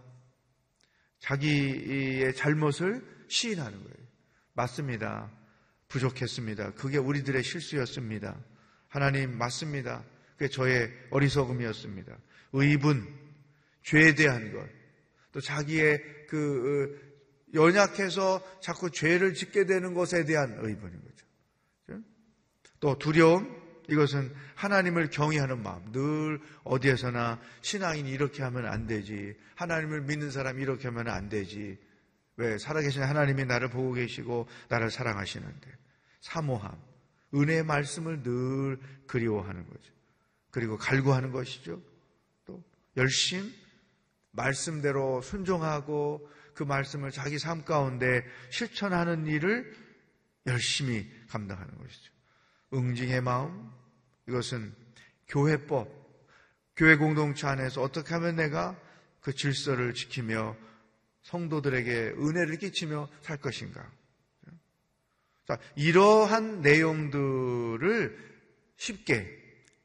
자기의 1.19 2.35
잘못을 2.35 3.25
시인하는 3.27 3.77
거예요. 3.77 4.07
맞습니다. 4.53 5.31
부족했습니다. 5.87 6.73
그게 6.73 6.97
우리들의 6.97 7.43
실수였습니다. 7.43 8.37
하나님 8.87 9.37
맞습니다. 9.37 10.03
그게 10.33 10.49
저의 10.49 10.91
어리석음이었습니다. 11.11 12.17
의분, 12.53 13.07
죄에 13.83 14.15
대한 14.15 14.51
것, 14.51 14.67
또 15.31 15.39
자기의 15.39 16.27
그 16.27 17.07
어, 17.07 17.10
연약해서 17.53 18.41
자꾸 18.61 18.91
죄를 18.91 19.33
짓게 19.33 19.65
되는 19.65 19.93
것에 19.93 20.25
대한 20.25 20.57
의분인 20.61 21.01
거죠. 21.01 22.01
또 22.79 22.97
두려움, 22.97 23.61
이것은 23.89 24.33
하나님을 24.55 25.09
경외하는 25.09 25.61
마음. 25.61 25.91
늘 25.91 26.39
어디에서나 26.63 27.39
신앙인이 27.61 28.09
이렇게 28.09 28.41
하면 28.43 28.65
안 28.65 28.87
되지. 28.87 29.35
하나님을 29.55 30.01
믿는 30.01 30.31
사람이 30.31 30.61
이렇게 30.61 30.87
하면 30.87 31.07
안 31.09 31.29
되지. 31.29 31.77
왜? 32.37 32.57
살아계신 32.57 33.03
하나님이 33.03 33.45
나를 33.45 33.69
보고 33.69 33.93
계시고 33.93 34.47
나를 34.69 34.89
사랑하시는데. 34.89 35.71
사모함. 36.21 36.75
은혜의 37.33 37.63
말씀을 37.63 38.23
늘 38.23 38.79
그리워하는 39.07 39.67
거죠. 39.67 39.93
그리고 40.49 40.77
갈구하는 40.77 41.31
것이죠. 41.31 41.81
또 42.45 42.63
열심, 42.97 43.53
말씀대로 44.31 45.21
순종하고 45.21 46.29
그 46.53 46.63
말씀을 46.63 47.11
자기 47.11 47.39
삶 47.39 47.63
가운데 47.63 48.25
실천하는 48.49 49.25
일을 49.27 49.73
열심히 50.47 51.09
감당하는 51.27 51.77
것이죠. 51.77 52.11
응징의 52.73 53.21
마음, 53.21 53.69
이것은 54.27 54.73
교회법, 55.27 55.89
교회 56.75 56.95
공동체 56.95 57.47
안에서 57.47 57.81
어떻게 57.81 58.13
하면 58.15 58.35
내가 58.35 58.79
그 59.19 59.33
질서를 59.33 59.93
지키며 59.93 60.55
성도들에게 61.23 62.15
은혜를 62.17 62.57
끼치며 62.57 63.07
살 63.21 63.37
것인가. 63.37 63.89
자, 65.47 65.57
이러한 65.75 66.61
내용들을 66.61 68.17
쉽게 68.77 69.39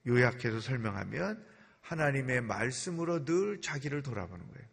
요약해서 0.06 0.60
설명하면 0.60 1.44
하나님의 1.80 2.40
말씀으로 2.42 3.24
늘 3.24 3.60
자기를 3.60 4.02
돌아보는 4.02 4.46
거예요. 4.46 4.65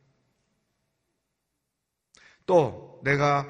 또 2.45 3.01
내가 3.03 3.47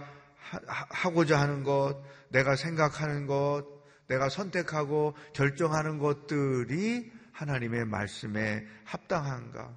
하고자 0.90 1.40
하는 1.40 1.64
것, 1.64 2.02
내가 2.30 2.56
생각하는 2.56 3.28
것, 3.28 3.66
내가 4.08 4.30
선택하고 4.30 5.16
결정하는 5.34 5.98
것들이 5.98 7.12
하나님의 7.32 7.86
말씀에 7.86 8.66
합당한가? 8.86 9.76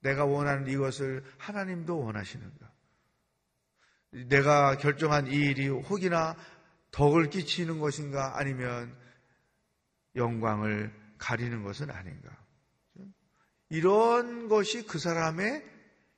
내가 0.00 0.24
원하는 0.24 0.66
이것을 0.68 1.22
하나님도 1.38 1.98
원하시는가? 1.98 2.70
내가 4.28 4.76
결정한 4.78 5.26
이 5.26 5.34
일이 5.34 5.68
혹이나 5.68 6.36
덕을 6.90 7.30
끼치는 7.30 7.78
것인가 7.78 8.38
아니면 8.38 8.96
영광을 10.16 10.92
가리는 11.18 11.62
것은 11.62 11.90
아닌가? 11.90 12.36
이런 13.68 14.48
것이 14.48 14.84
그 14.86 14.98
사람의 14.98 15.64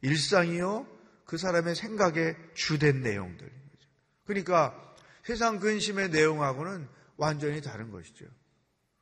일상이요, 0.01 0.87
그 1.25 1.39
사람의 1.39 1.75
생각에 1.75 2.37
주된 2.55 3.03
내용들인 3.03 3.51
거죠. 3.51 3.89
그러니까 4.25 4.95
세상 5.25 5.59
근심의 5.59 6.11
내용하고는 6.11 6.89
완전히 7.17 7.61
다른 7.61 7.91
것이죠. 7.91 8.27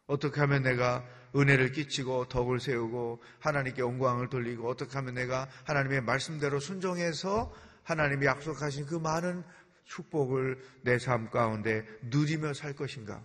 어떻게 0.06 0.40
하면 0.40 0.62
내가 0.62 1.04
은혜를 1.34 1.72
끼치고 1.72 2.28
덕을 2.28 2.60
세우고 2.60 3.22
하나님께 3.38 3.80
영광을 3.80 4.28
돌리고 4.28 4.68
어떻게 4.68 4.92
하면 4.94 5.14
내가 5.14 5.48
하나님의 5.64 6.02
말씀대로 6.02 6.58
순종해서 6.58 7.54
하나님이 7.84 8.26
약속하신 8.26 8.86
그 8.86 8.96
많은 8.96 9.44
축복을 9.84 10.58
내 10.82 10.98
삶 10.98 11.30
가운데 11.30 11.86
누리며 12.02 12.54
살 12.54 12.74
것인가? 12.74 13.22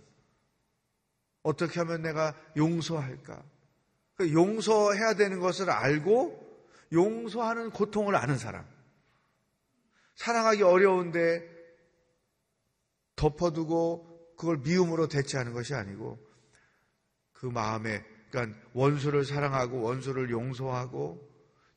어떻게 1.42 1.80
하면 1.80 2.02
내가 2.02 2.34
용서할까? 2.56 3.42
그 4.16 4.32
용서해야 4.32 5.14
되는 5.14 5.38
것을 5.40 5.70
알고 5.70 6.44
용서하는 6.92 7.70
고통을 7.70 8.16
아는 8.16 8.38
사람. 8.38 8.64
사랑하기 10.16 10.62
어려운데 10.62 11.48
덮어두고 13.16 14.34
그걸 14.36 14.58
미움으로 14.58 15.08
대체하는 15.08 15.52
것이 15.52 15.74
아니고 15.74 16.18
그 17.32 17.46
마음에 17.46 18.04
그러니까 18.30 18.58
원수를 18.74 19.24
사랑하고 19.24 19.80
원수를 19.80 20.30
용서하고 20.30 21.26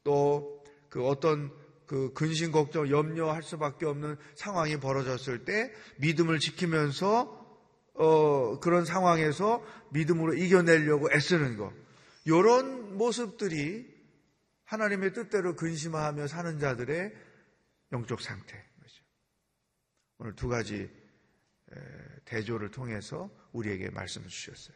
또 0.04 0.60
그 0.90 1.06
어떤 1.06 1.52
그 1.86 2.14
근심 2.14 2.52
걱정 2.52 2.90
염려할 2.90 3.42
수밖에 3.42 3.86
없는 3.86 4.18
상황이 4.36 4.80
벌어졌을 4.80 5.46
때 5.46 5.72
믿음을 5.98 6.40
지키면서 6.40 7.38
어 7.94 8.60
그런 8.60 8.86
상황에서 8.86 9.64
믿음으로 9.92 10.36
이겨내려고 10.36 11.12
애쓰는 11.12 11.58
것 11.58 11.74
이런 12.26 12.98
모습들이 12.98 13.88
하나님의 14.66 15.14
뜻대로 15.14 15.56
근심하며 15.56 16.28
사는 16.28 16.60
자들의 16.60 17.12
영적 17.92 18.22
상태 18.22 18.70
오늘 20.20 20.36
두 20.36 20.48
가지 20.48 20.92
대조를 22.26 22.72
통해서 22.72 23.30
우리에게 23.54 23.90
말씀을 23.90 24.28
주셨어요. 24.28 24.76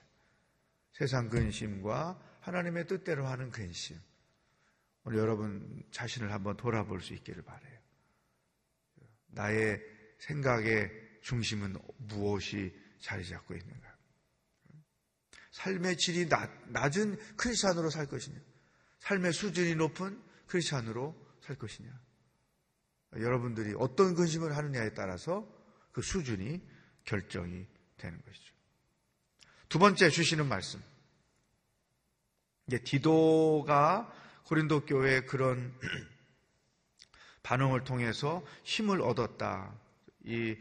세상 0.94 1.30
근심과 1.30 2.40
하나님의 2.40 2.88
뜻대로 2.88 3.28
하는 3.28 3.52
근심. 3.52 4.00
오늘 5.04 5.20
여러분 5.20 5.84
자신을 5.92 6.32
한번 6.32 6.56
돌아볼 6.56 7.02
수 7.02 7.14
있기를 7.14 7.44
바래요. 7.44 7.80
나의 9.28 9.82
생각의 10.20 10.92
중심은 11.22 11.76
무엇이 11.98 12.74
자리 13.00 13.28
잡고 13.28 13.54
있는가? 13.54 13.98
삶의 15.52 15.98
질이 15.98 16.30
낮, 16.30 16.50
낮은 16.70 17.18
크리스찬으로 17.36 17.90
살 17.90 18.08
것이냐? 18.08 18.40
삶의 19.00 19.34
수준이 19.34 19.76
높은 19.76 20.22
크리스찬으로 20.48 21.16
살 21.42 21.58
것이냐? 21.58 22.03
여러분들이 23.20 23.76
어떤 23.78 24.16
근심을 24.16 24.56
하느냐에 24.56 24.94
따라서 24.94 25.48
그 25.92 26.02
수준이 26.02 26.62
결정이 27.06 27.66
되는 27.98 28.22
것이죠. 28.26 28.54
두 29.70 29.80
번째 29.80 30.10
주시는 30.10 30.48
말씀. 30.48 30.82
이제 32.68 32.80
디도가 32.80 34.12
고린도 34.46 34.86
교회의 34.86 35.26
그런 35.26 35.74
반응을 37.44 37.84
통해서 37.84 38.46
힘을 38.64 39.02
얻었다. 39.02 39.74
이 40.26 40.56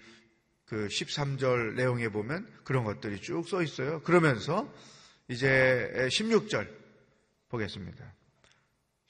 그 0.72 0.86
13절 0.86 1.74
내용에 1.74 2.08
보면 2.08 2.50
그런 2.64 2.84
것들이 2.84 3.20
쭉 3.20 3.46
써 3.46 3.62
있어요. 3.62 4.00
그러면서 4.04 4.72
이제 5.28 5.92
16절 6.08 6.66
보겠습니다. 7.50 8.10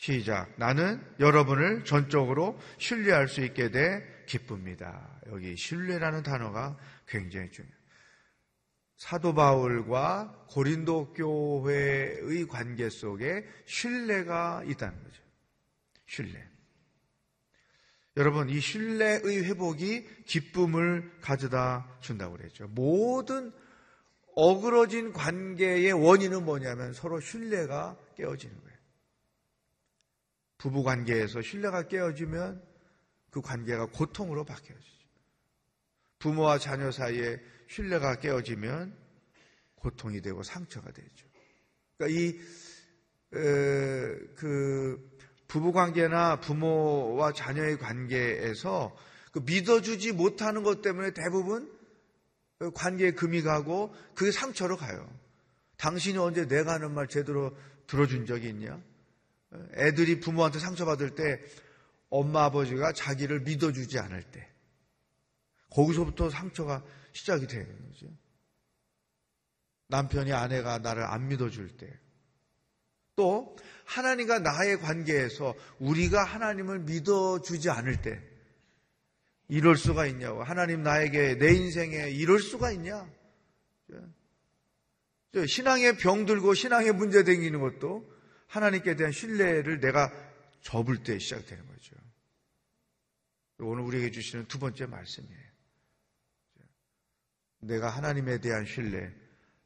시작. 0.02 0.52
나는 0.56 1.00
여러분을 1.20 1.84
전적으로 1.84 2.58
신뢰할 2.78 3.28
수 3.28 3.40
있게 3.40 3.70
돼 3.70 4.02
기쁩니다. 4.26 5.20
여기 5.28 5.56
신뢰라는 5.56 6.24
단어가 6.24 6.76
굉장히 7.06 7.52
중요해요. 7.52 7.76
사도 8.96 9.32
바울과 9.32 10.46
고린도 10.48 11.12
교회의 11.12 12.48
관계 12.48 12.90
속에 12.90 13.46
신뢰가 13.64 14.64
있다는 14.66 15.00
거죠. 15.04 15.22
신뢰. 16.06 16.48
여러분, 18.16 18.50
이 18.50 18.58
신뢰의 18.58 19.44
회복이 19.44 20.24
기쁨을 20.24 21.12
가져다 21.20 21.86
준다고 22.00 22.36
그랬죠. 22.36 22.66
모든 22.66 23.52
어그러진 24.34 25.12
관계의 25.12 25.92
원인은 25.92 26.44
뭐냐면 26.44 26.92
서로 26.92 27.20
신뢰가 27.20 27.96
깨어지는 28.16 28.52
거예요. 28.56 28.71
부부 30.62 30.84
관계에서 30.84 31.42
신뢰가 31.42 31.88
깨어지면 31.88 32.62
그 33.32 33.40
관계가 33.40 33.86
고통으로 33.86 34.44
바뀌어지죠. 34.44 35.08
부모와 36.20 36.58
자녀 36.58 36.92
사이에 36.92 37.40
신뢰가 37.68 38.20
깨어지면 38.20 38.96
고통이 39.74 40.22
되고 40.22 40.44
상처가 40.44 40.92
되죠. 40.92 41.26
그러니까 41.98 42.20
이, 42.20 42.38
그, 43.30 45.18
부부 45.48 45.72
관계나 45.72 46.38
부모와 46.38 47.32
자녀의 47.32 47.78
관계에서 47.78 48.96
그 49.32 49.40
믿어주지 49.44 50.12
못하는 50.12 50.62
것 50.62 50.80
때문에 50.80 51.10
대부분 51.12 51.76
그 52.58 52.70
관계에 52.70 53.10
금이 53.10 53.42
가고 53.42 53.92
그게 54.14 54.30
상처로 54.30 54.76
가요. 54.76 55.12
당신이 55.76 56.18
언제 56.18 56.46
내가 56.46 56.74
하는 56.74 56.94
말 56.94 57.08
제대로 57.08 57.52
들어준 57.88 58.26
적이 58.26 58.50
있냐? 58.50 58.80
애들이 59.74 60.20
부모한테 60.20 60.58
상처받을 60.58 61.14
때 61.14 61.40
엄마 62.08 62.44
아버지가 62.44 62.92
자기를 62.92 63.40
믿어주지 63.40 63.98
않을 63.98 64.22
때 64.22 64.48
거기서부터 65.70 66.30
상처가 66.30 66.84
시작이 67.12 67.46
되는 67.46 67.66
거죠. 67.88 68.06
남편이 69.88 70.32
아내가 70.32 70.78
나를 70.78 71.04
안 71.04 71.28
믿어줄 71.28 71.76
때. 71.76 71.98
또, 73.14 73.56
하나님과 73.84 74.38
나의 74.38 74.80
관계에서 74.80 75.54
우리가 75.78 76.24
하나님을 76.24 76.80
믿어주지 76.80 77.68
않을 77.68 78.00
때, 78.00 78.22
이럴 79.48 79.76
수가 79.76 80.06
있냐고. 80.06 80.42
하나님 80.42 80.82
나에게, 80.82 81.36
내 81.36 81.52
인생에 81.52 82.10
이럴 82.10 82.40
수가 82.40 82.72
있냐? 82.72 83.06
신앙의 85.46 85.98
병 85.98 86.24
들고 86.26 86.54
신앙의 86.54 86.92
문제 86.92 87.22
생기는 87.22 87.60
것도 87.60 88.10
하나님께 88.52 88.96
대한 88.96 89.12
신뢰를 89.12 89.80
내가 89.80 90.12
접을 90.60 91.02
때 91.02 91.18
시작되는 91.18 91.66
거죠. 91.66 91.96
오늘 93.60 93.82
우리에게 93.84 94.10
주시는 94.10 94.46
두 94.46 94.58
번째 94.58 94.84
말씀이에요. 94.84 95.52
내가 97.60 97.88
하나님에 97.88 98.40
대한 98.40 98.66
신뢰, 98.66 99.10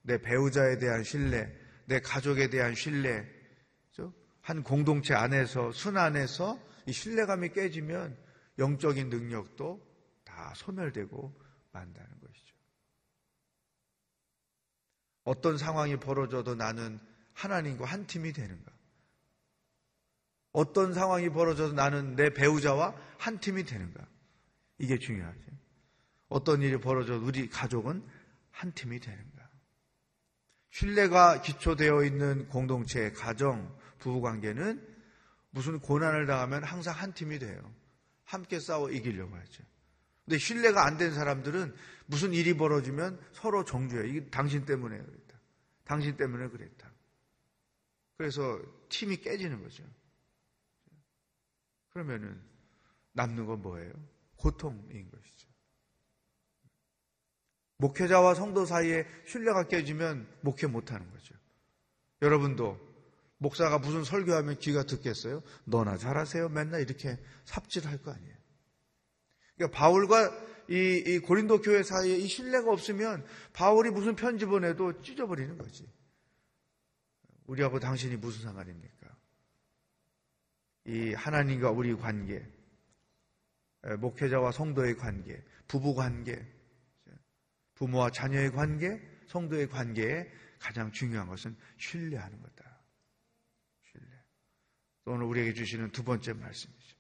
내 0.03 0.19
배우자에 0.19 0.79
대한 0.79 1.03
신뢰, 1.03 1.53
내 1.87 1.99
가족에 2.01 2.49
대한 2.49 2.77
신뢰, 2.77 3.27
한 4.41 4.63
공동체 4.63 5.15
안에서, 5.15 5.73
순 5.73 5.97
안에서 5.97 6.57
이 6.87 6.93
신뢰감이 6.93 7.49
깨지면 7.49 8.17
영적인 8.61 9.09
능력도 9.09 9.85
다 10.23 10.53
소멸되고 10.55 11.43
만다는 11.73 12.21
것이죠. 12.21 12.55
어떤 15.25 15.59
상황이 15.59 15.97
벌어져도 15.97 16.55
나는 16.55 17.01
하나님과 17.35 17.85
한 17.87 18.07
팀이 18.07 18.33
되는가? 18.33 18.76
어떤 20.57 20.95
상황이 20.95 21.29
벌어져도 21.29 21.75
나는 21.75 22.17
내 22.17 22.31
배우자와 22.31 22.97
한 23.19 23.39
팀이 23.41 23.65
되는가? 23.65 24.07
이게 24.79 24.99
중요하죠. 24.99 25.39
어떤 26.31 26.63
일이 26.63 26.79
벌어져도 26.81 27.27
우리 27.27 27.51
가족은 27.51 28.03
한 28.53 28.73
팀이 28.73 29.01
되는가? 29.01 29.51
신뢰가 30.71 31.43
기초되어 31.43 32.05
있는 32.05 32.49
공동체, 32.49 33.13
가정, 33.13 33.71
부부관계는 33.99 34.83
무슨 35.51 35.79
고난을 35.79 36.25
당하면 36.25 36.65
항상 36.65 36.95
한 36.95 37.13
팀이 37.13 37.39
돼요. 37.39 37.61
함께 38.25 38.59
싸워 38.59 38.91
이기려고 38.91 39.37
하죠. 39.37 39.63
근데 40.25 40.39
신뢰가 40.39 40.87
안 40.87 40.97
된 40.97 41.13
사람들은 41.13 41.75
무슨 42.07 42.33
일이 42.33 42.57
벌어지면 42.57 43.21
서로 43.33 43.63
정죄해. 43.63 44.09
이게 44.09 44.25
당신 44.31 44.65
때문에 44.65 44.97
그랬다. 44.97 45.39
당신 45.85 46.17
때문에 46.17 46.49
그랬다. 46.49 46.91
그래서 48.17 48.59
팀이 48.89 49.19
깨지는 49.19 49.63
거죠. 49.63 49.85
그러면은 51.97 52.39
남는 53.13 53.47
건 53.47 53.63
뭐예요? 53.63 53.91
고통인 54.37 55.11
것이죠. 55.11 55.49
목회자와 57.79 58.35
성도 58.35 58.67
사이에 58.67 59.07
신뢰가 59.25 59.69
깨지면 59.69 60.29
목회 60.43 60.67
못하는 60.67 61.11
거죠. 61.11 61.35
여러분도 62.21 62.79
목사가 63.39 63.79
무슨 63.79 64.05
설교하면 64.05 64.59
귀가 64.59 64.83
듣겠어요? 64.83 65.43
너나 65.65 65.97
잘하세요. 65.97 66.51
맨날 66.51 66.83
이렇게 66.83 67.19
삽질할 67.47 68.03
거 68.03 68.13
아니에요. 68.13 68.37
그러니까 69.55 69.79
바울과 69.79 70.67
이, 70.69 71.03
이 71.07 71.19
고린도 71.21 71.63
교회 71.63 71.83
사이에 71.83 72.19
이 72.19 72.27
신뢰가 72.27 72.71
없으면 72.71 73.25
바울이 73.55 73.89
무슨 73.89 74.17
편지 74.17 74.45
보내도 74.45 75.01
찢어버리는 75.01 75.57
거지. 75.57 75.91
우리하고 77.47 77.81
당신이 77.81 78.17
무슨 78.17 78.43
상관입니까? 78.43 79.06
이 80.87 81.13
하나님과 81.15 81.71
우리 81.71 81.95
관계, 81.97 82.47
목회자와 83.99 84.53
성도의 84.53 84.97
관계, 84.97 85.43
부부 85.67 85.95
관계, 85.95 86.47
부모와 87.75 88.11
자녀의 88.11 88.53
관계, 88.53 89.01
성도의 89.27 89.69
관계에 89.69 90.31
가장 90.59 90.91
중요한 90.93 91.29
것은 91.29 91.57
신뢰하는 91.77 92.41
거다. 92.41 92.79
신뢰. 93.83 94.09
오늘 95.07 95.27
우리에게 95.27 95.55
주시는 95.55 95.91
두 95.91 96.05
번째 96.05 96.33
말씀이죠. 96.33 96.97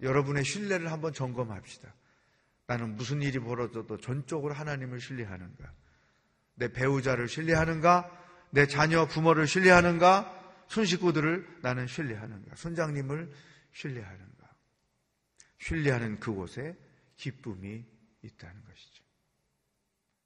여러분의 0.00 0.44
신뢰를 0.44 0.90
한번 0.90 1.12
점검합시다. 1.12 1.92
나는 2.66 2.96
무슨 2.96 3.22
일이 3.22 3.38
벌어져도 3.38 3.98
전적으로 3.98 4.54
하나님을 4.54 5.00
신뢰하는가? 5.00 5.72
내 6.54 6.72
배우자를 6.72 7.28
신뢰하는가? 7.28 8.10
내 8.50 8.66
자녀, 8.66 9.06
부모를 9.06 9.46
신뢰하는가? 9.46 10.41
손 10.72 10.86
식구들을 10.86 11.58
나는 11.60 11.86
신뢰하는가? 11.86 12.56
손장님을 12.56 13.30
신뢰하는가? 13.72 14.48
신뢰하는 15.58 16.18
그곳에 16.18 16.74
기쁨이 17.18 17.84
있다는 18.22 18.64
것이죠. 18.64 19.04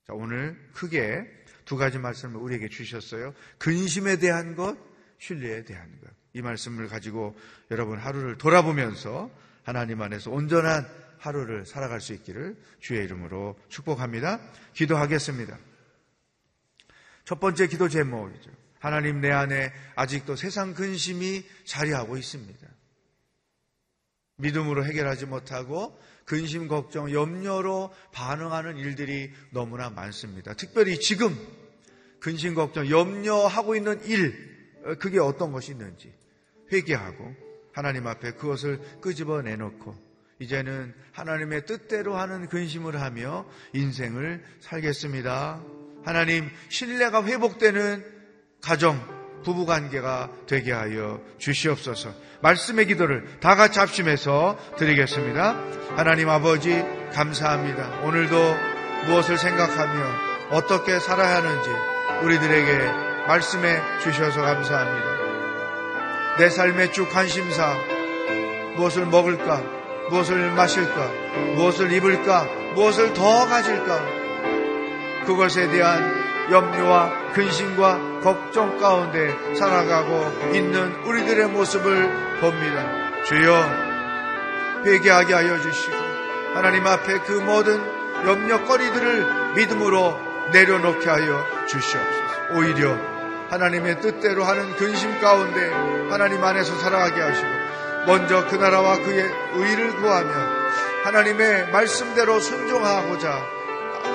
자, 0.06 0.12
오늘 0.12 0.56
크게 0.72 1.26
두 1.64 1.76
가지 1.76 1.98
말씀을 1.98 2.36
우리에게 2.36 2.68
주셨어요. 2.68 3.34
근심에 3.58 4.18
대한 4.18 4.54
것, 4.54 4.78
신뢰에 5.18 5.64
대한 5.64 6.00
것. 6.00 6.12
이 6.32 6.42
말씀을 6.42 6.86
가지고 6.86 7.36
여러분 7.72 7.98
하루를 7.98 8.38
돌아보면서 8.38 9.28
하나님 9.64 10.00
안에서 10.00 10.30
온전한 10.30 10.86
하루를 11.18 11.66
살아갈 11.66 12.00
수 12.00 12.12
있기를 12.12 12.56
주의 12.78 13.02
이름으로 13.02 13.58
축복합니다. 13.68 14.38
기도하겠습니다. 14.74 15.58
첫 17.24 17.40
번째 17.40 17.66
기도 17.66 17.88
제목이죠. 17.88 18.65
하나님 18.86 19.20
내 19.20 19.32
안에 19.32 19.72
아직도 19.96 20.36
세상 20.36 20.72
근심이 20.72 21.44
자리하고 21.64 22.16
있습니다. 22.16 22.68
믿음으로 24.36 24.84
해결하지 24.84 25.26
못하고 25.26 26.00
근심, 26.24 26.68
걱정, 26.68 27.10
염려로 27.10 27.92
반응하는 28.12 28.76
일들이 28.76 29.32
너무나 29.50 29.90
많습니다. 29.90 30.54
특별히 30.54 31.00
지금 31.00 31.36
근심, 32.20 32.54
걱정, 32.54 32.88
염려하고 32.88 33.74
있는 33.74 34.04
일, 34.04 34.78
그게 35.00 35.18
어떤 35.18 35.50
것이 35.50 35.72
있는지 35.72 36.14
회개하고 36.72 37.34
하나님 37.72 38.06
앞에 38.06 38.34
그것을 38.34 38.78
끄집어 39.00 39.42
내놓고 39.42 39.96
이제는 40.38 40.94
하나님의 41.10 41.66
뜻대로 41.66 42.16
하는 42.16 42.46
근심을 42.46 43.00
하며 43.00 43.50
인생을 43.72 44.44
살겠습니다. 44.60 45.60
하나님, 46.04 46.48
신뢰가 46.68 47.24
회복되는 47.24 48.15
가정, 48.62 49.00
부부 49.44 49.66
관계가 49.66 50.30
되게 50.46 50.72
하여 50.72 51.20
주시옵소서. 51.38 52.10
말씀의 52.40 52.86
기도를 52.86 53.38
다 53.40 53.54
같이 53.54 53.78
합심해서 53.78 54.58
드리겠습니다. 54.76 55.56
하나님 55.96 56.28
아버지, 56.28 56.84
감사합니다. 57.12 58.00
오늘도 58.02 58.36
무엇을 59.06 59.38
생각하며 59.38 60.26
어떻게 60.50 60.98
살아야 60.98 61.36
하는지 61.36 61.70
우리들에게 62.22 63.26
말씀해 63.28 63.80
주셔서 64.02 64.42
감사합니다. 64.42 65.06
내 66.38 66.50
삶의 66.50 66.92
주 66.92 67.08
관심사, 67.08 67.74
무엇을 68.76 69.06
먹을까, 69.06 69.62
무엇을 70.10 70.50
마실까, 70.52 71.10
무엇을 71.54 71.92
입을까, 71.92 72.44
무엇을 72.74 73.14
더 73.14 73.46
가질까, 73.46 74.04
그것에 75.24 75.68
대한 75.70 76.14
염려와 76.50 77.32
근심과 77.32 78.05
걱정 78.26 78.76
가운데 78.76 79.54
살아가고 79.54 80.52
있는 80.52 80.92
우리들의 81.04 81.46
모습을 81.46 82.10
봅니다. 82.40 83.22
주여 83.22 84.82
회개하게 84.84 85.32
하여 85.32 85.60
주시고 85.60 85.94
하나님 86.52 86.84
앞에 86.84 87.20
그 87.20 87.30
모든 87.34 87.80
염려거리들을 88.26 89.54
믿음으로 89.54 90.18
내려놓게 90.52 91.08
하여 91.08 91.46
주시옵소서. 91.68 92.56
오히려 92.56 92.98
하나님의 93.50 94.00
뜻대로 94.00 94.42
하는 94.42 94.74
근심 94.74 95.20
가운데 95.20 95.70
하나님 96.10 96.42
안에서 96.42 96.74
살아가게 96.78 97.20
하시고 97.20 97.48
먼저 98.06 98.44
그 98.48 98.56
나라와 98.56 98.96
그의 98.96 99.24
의를 99.54 99.94
구하며 99.94 100.30
하나님의 101.04 101.70
말씀대로 101.70 102.40
순종하고자 102.40 103.40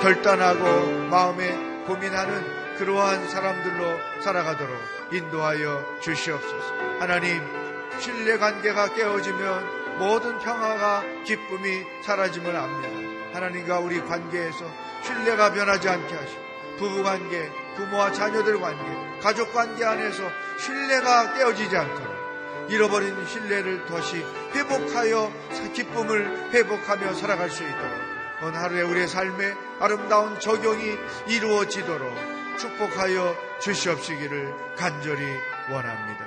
결단하고 0.02 1.08
마음에 1.08 1.56
고민하는 1.86 2.61
그러한 2.82 3.28
사람들로 3.28 3.96
살아가도록 4.22 4.76
인도하여 5.12 6.00
주시옵소서. 6.00 6.74
하나님, 6.98 7.40
신뢰 8.00 8.36
관계가 8.38 8.92
깨어지면 8.94 9.98
모든 9.98 10.36
평화가 10.40 11.04
기쁨이 11.24 11.84
사라짐을 12.02 12.56
압니다. 12.56 13.34
하나님과 13.34 13.78
우리 13.78 14.00
관계에서 14.00 14.68
신뢰가 15.04 15.52
변하지 15.52 15.88
않게 15.88 16.12
하시고 16.12 16.42
부부 16.78 17.04
관계, 17.04 17.48
부모와 17.76 18.10
자녀들 18.10 18.58
관계, 18.58 19.20
가족 19.20 19.52
관계 19.52 19.84
안에서 19.84 20.24
신뢰가 20.58 21.34
깨어지지 21.34 21.76
않도록 21.76 22.66
잃어버린 22.68 23.14
신뢰를 23.28 23.86
다시 23.86 24.26
회복하여 24.56 25.32
기쁨을 25.72 26.50
회복하며 26.50 27.14
살아갈 27.14 27.48
수 27.48 27.62
있도록 27.62 27.92
오늘 28.42 28.58
하루에 28.58 28.82
우리의 28.82 29.06
삶에 29.06 29.54
아름다운 29.78 30.40
적용이 30.40 30.96
이루어지도록 31.28 32.31
축복하여 32.58 33.60
주시옵시기를 33.60 34.76
간절히 34.76 35.22
원합니다. 35.70 36.26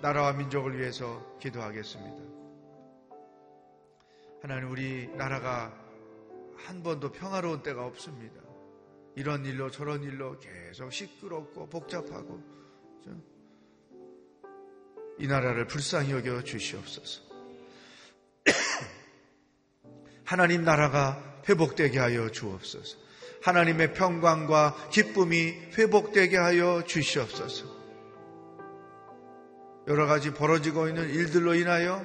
나라와 0.00 0.32
민족을 0.32 0.78
위해서 0.78 1.38
기도하겠습니다. 1.38 2.22
하나님, 4.42 4.70
우리 4.70 5.08
나라가 5.16 5.72
한 6.56 6.82
번도 6.82 7.12
평화로운 7.12 7.62
때가 7.62 7.84
없습니다. 7.84 8.40
이런 9.16 9.44
일로 9.44 9.70
저런 9.70 10.02
일로 10.02 10.38
계속 10.38 10.92
시끄럽고 10.92 11.68
복잡하고 11.68 12.40
이 15.18 15.26
나라를 15.26 15.66
불쌍히 15.66 16.12
여겨 16.12 16.44
주시옵소서. 16.44 17.22
하나님 20.24 20.64
나라가 20.64 21.42
회복되게 21.46 21.98
하여 21.98 22.30
주옵소서. 22.30 23.09
하나님의 23.42 23.94
평강과 23.94 24.88
기쁨이 24.90 25.54
회복되게 25.76 26.36
하여 26.36 26.82
주시옵소서. 26.86 27.66
여러 29.88 30.06
가지 30.06 30.32
벌어지고 30.32 30.88
있는 30.88 31.08
일들로 31.10 31.54
인하여 31.54 32.04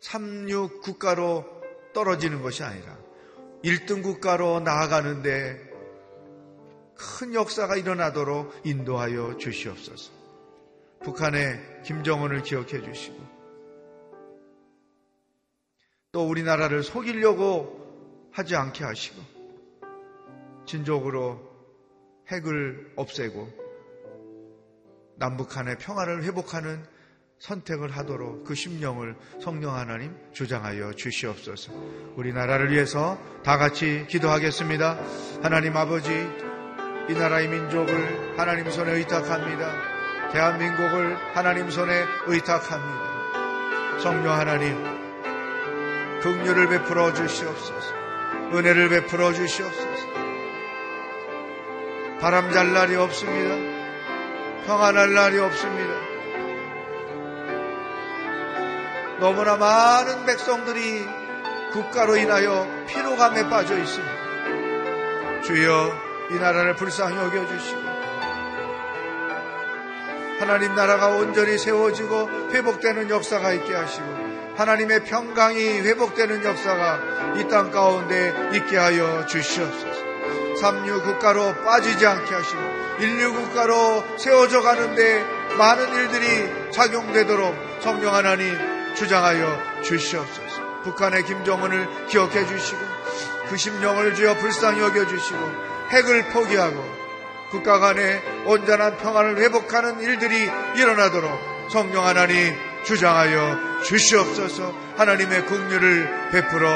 3육 0.00 0.80
국가로 0.82 1.44
떨어지는 1.92 2.42
것이 2.42 2.62
아니라 2.62 2.96
1등 3.64 4.02
국가로 4.02 4.60
나아가는데 4.60 5.70
큰 6.96 7.34
역사가 7.34 7.76
일어나도록 7.76 8.54
인도하여 8.64 9.36
주시옵소서. 9.38 10.12
북한의 11.02 11.82
김정은을 11.84 12.42
기억해 12.42 12.82
주시고 12.82 13.32
또 16.12 16.28
우리나라를 16.28 16.82
속이려고 16.82 18.30
하지 18.30 18.54
않게 18.54 18.84
하시고 18.84 19.31
진족으로 20.66 21.40
핵을 22.28 22.92
없애고 22.96 23.48
남북한의 25.16 25.78
평화를 25.78 26.24
회복하는 26.24 26.84
선택을 27.38 27.90
하도록 27.90 28.44
그 28.44 28.54
심령을 28.54 29.16
성령 29.40 29.74
하나님 29.74 30.16
주장하여 30.32 30.92
주시옵소서. 30.92 31.72
우리나라를 32.14 32.70
위해서 32.70 33.18
다 33.42 33.58
같이 33.58 34.06
기도하겠습니다. 34.08 34.98
하나님 35.42 35.76
아버지, 35.76 36.10
이 37.08 37.12
나라의 37.14 37.48
민족을 37.48 38.38
하나님 38.38 38.70
손에 38.70 38.92
의탁합니다. 38.92 40.30
대한민국을 40.32 41.16
하나님 41.34 41.68
손에 41.68 42.04
의탁합니다. 42.26 43.98
성령 43.98 44.34
하나님, 44.34 44.76
긍휼을 46.22 46.68
베풀어 46.68 47.12
주시옵소서. 47.12 47.94
은혜를 48.54 48.88
베풀어 48.88 49.32
주시옵소서. 49.32 50.11
바람 52.22 52.52
잘 52.52 52.72
날이 52.72 52.94
없습니다. 52.94 53.56
평안할 54.64 55.12
날이 55.12 55.40
없습니다. 55.40 55.92
너무나 59.18 59.56
많은 59.56 60.24
백성들이 60.24 61.04
국가로 61.72 62.14
인하여 62.16 62.64
피로감에 62.86 63.48
빠져 63.48 63.76
있습니다. 63.76 65.42
주여 65.42 65.92
이 66.30 66.34
나라를 66.34 66.76
불쌍히 66.76 67.16
여겨주시고 67.16 67.80
하나님 70.38 70.76
나라가 70.76 71.08
온전히 71.08 71.58
세워지고 71.58 72.50
회복되는 72.52 73.10
역사가 73.10 73.52
있게 73.52 73.74
하시고 73.74 74.06
하나님의 74.54 75.02
평강이 75.06 75.80
회복되는 75.80 76.44
역사가 76.44 77.34
이 77.36 77.48
땅 77.48 77.72
가운데 77.72 78.32
있게 78.54 78.76
하여 78.76 79.26
주시옵소서. 79.26 80.11
삼류 80.62 81.02
국가로 81.02 81.56
빠지지 81.64 82.06
않게 82.06 82.32
하시고 82.32 82.60
인류 83.00 83.32
국가로 83.32 84.16
세워져 84.16 84.62
가는데 84.62 85.24
많은 85.58 85.92
일들이 85.92 86.70
작용되도록 86.70 87.52
성령 87.80 88.14
하나님 88.14 88.56
주장하여 88.94 89.82
주시옵소서. 89.82 90.82
북한의 90.84 91.24
김정은을 91.24 92.06
기억해 92.06 92.46
주시고 92.46 92.78
그 93.48 93.56
심령을 93.56 94.14
주여 94.14 94.36
불쌍히 94.36 94.80
여겨 94.80 95.08
주시고 95.08 95.38
핵을 95.90 96.28
포기하고 96.28 96.80
국가 97.50 97.80
간의 97.80 98.22
온전한 98.46 98.98
평안을 98.98 99.38
회복하는 99.38 100.00
일들이 100.00 100.48
일어나도록 100.76 101.32
성령 101.72 102.06
하나님 102.06 102.54
주장하여 102.84 103.82
주시옵소서. 103.82 104.72
하나님의 104.96 105.44
긍휼을 105.46 106.30
베풀어 106.30 106.70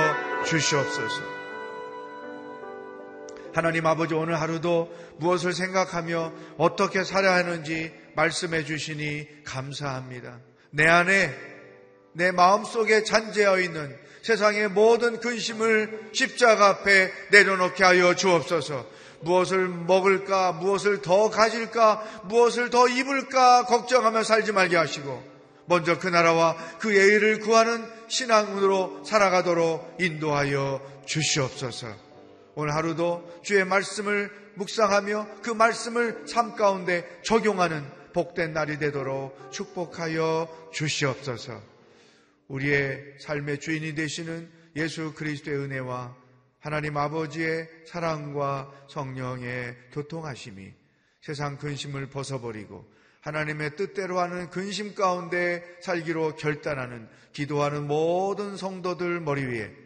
주시옵소서. 0.44 1.36
하나님 3.57 3.87
아버지 3.87 4.12
오늘 4.12 4.38
하루도 4.38 4.95
무엇을 5.16 5.55
생각하며 5.55 6.31
어떻게 6.59 7.05
살아야 7.05 7.37
하는지 7.37 7.90
말씀해 8.14 8.64
주시니 8.64 9.45
감사합니다. 9.45 10.40
내 10.73 10.87
안에 10.87 11.35
내 12.12 12.33
마음 12.33 12.64
속에 12.64 13.03
잔재하여 13.03 13.61
있는 13.61 13.97
세상의 14.21 14.69
모든 14.69 15.21
근심을 15.21 16.11
십자가 16.12 16.69
앞에 16.69 17.11
내려놓게 17.31 17.83
하여 17.83 18.14
주옵소서. 18.14 18.87
무엇을 19.23 19.69
먹을까, 19.69 20.53
무엇을 20.53 21.01
더 21.01 21.31
가질까, 21.31 22.25
무엇을 22.25 22.69
더 22.69 22.87
입을까 22.88 23.64
걱정하며 23.64 24.23
살지 24.23 24.53
말게 24.53 24.77
하시고 24.77 25.25
먼저 25.64 25.99
그 25.99 26.09
나라와 26.09 26.55
그 26.79 26.95
예의를 26.95 27.40
구하는 27.40 27.87
신앙으로 28.09 29.03
살아가도록 29.07 29.97
인도하여 29.99 30.83
주시옵소서. 31.07 32.06
오늘 32.59 32.75
하루도 32.75 33.42
주의 33.42 33.66
말씀을 33.66 34.31
묵상하며 34.55 35.42
그 35.42 35.51
말씀을 35.51 36.27
삶 36.27 36.57
가운데 36.57 37.07
적용하는 37.23 37.85
복된 38.14 38.55
날이 38.55 38.79
되도록 38.79 39.53
축복하여 39.53 40.71
주시옵소서. 40.73 41.61
우리의 42.49 43.16
삶의 43.21 43.61
주인이 43.61 43.95
되시는 43.95 44.51
예수 44.75 45.12
그리스도의 45.12 45.59
은혜와 45.59 46.16
하나님 46.59 46.97
아버지의 46.97 47.69
사랑과 47.87 48.73
성령의 48.88 49.77
교통하심이 49.92 50.73
세상 51.21 51.59
근심을 51.59 52.09
벗어버리고 52.09 52.90
하나님의 53.21 53.77
뜻대로 53.77 54.19
하는 54.19 54.49
근심 54.49 54.95
가운데 54.95 55.62
살기로 55.83 56.37
결단하는 56.37 57.07
기도하는 57.35 57.87
모든 57.87 58.57
성도들 58.57 59.21
머리 59.21 59.45
위에 59.45 59.86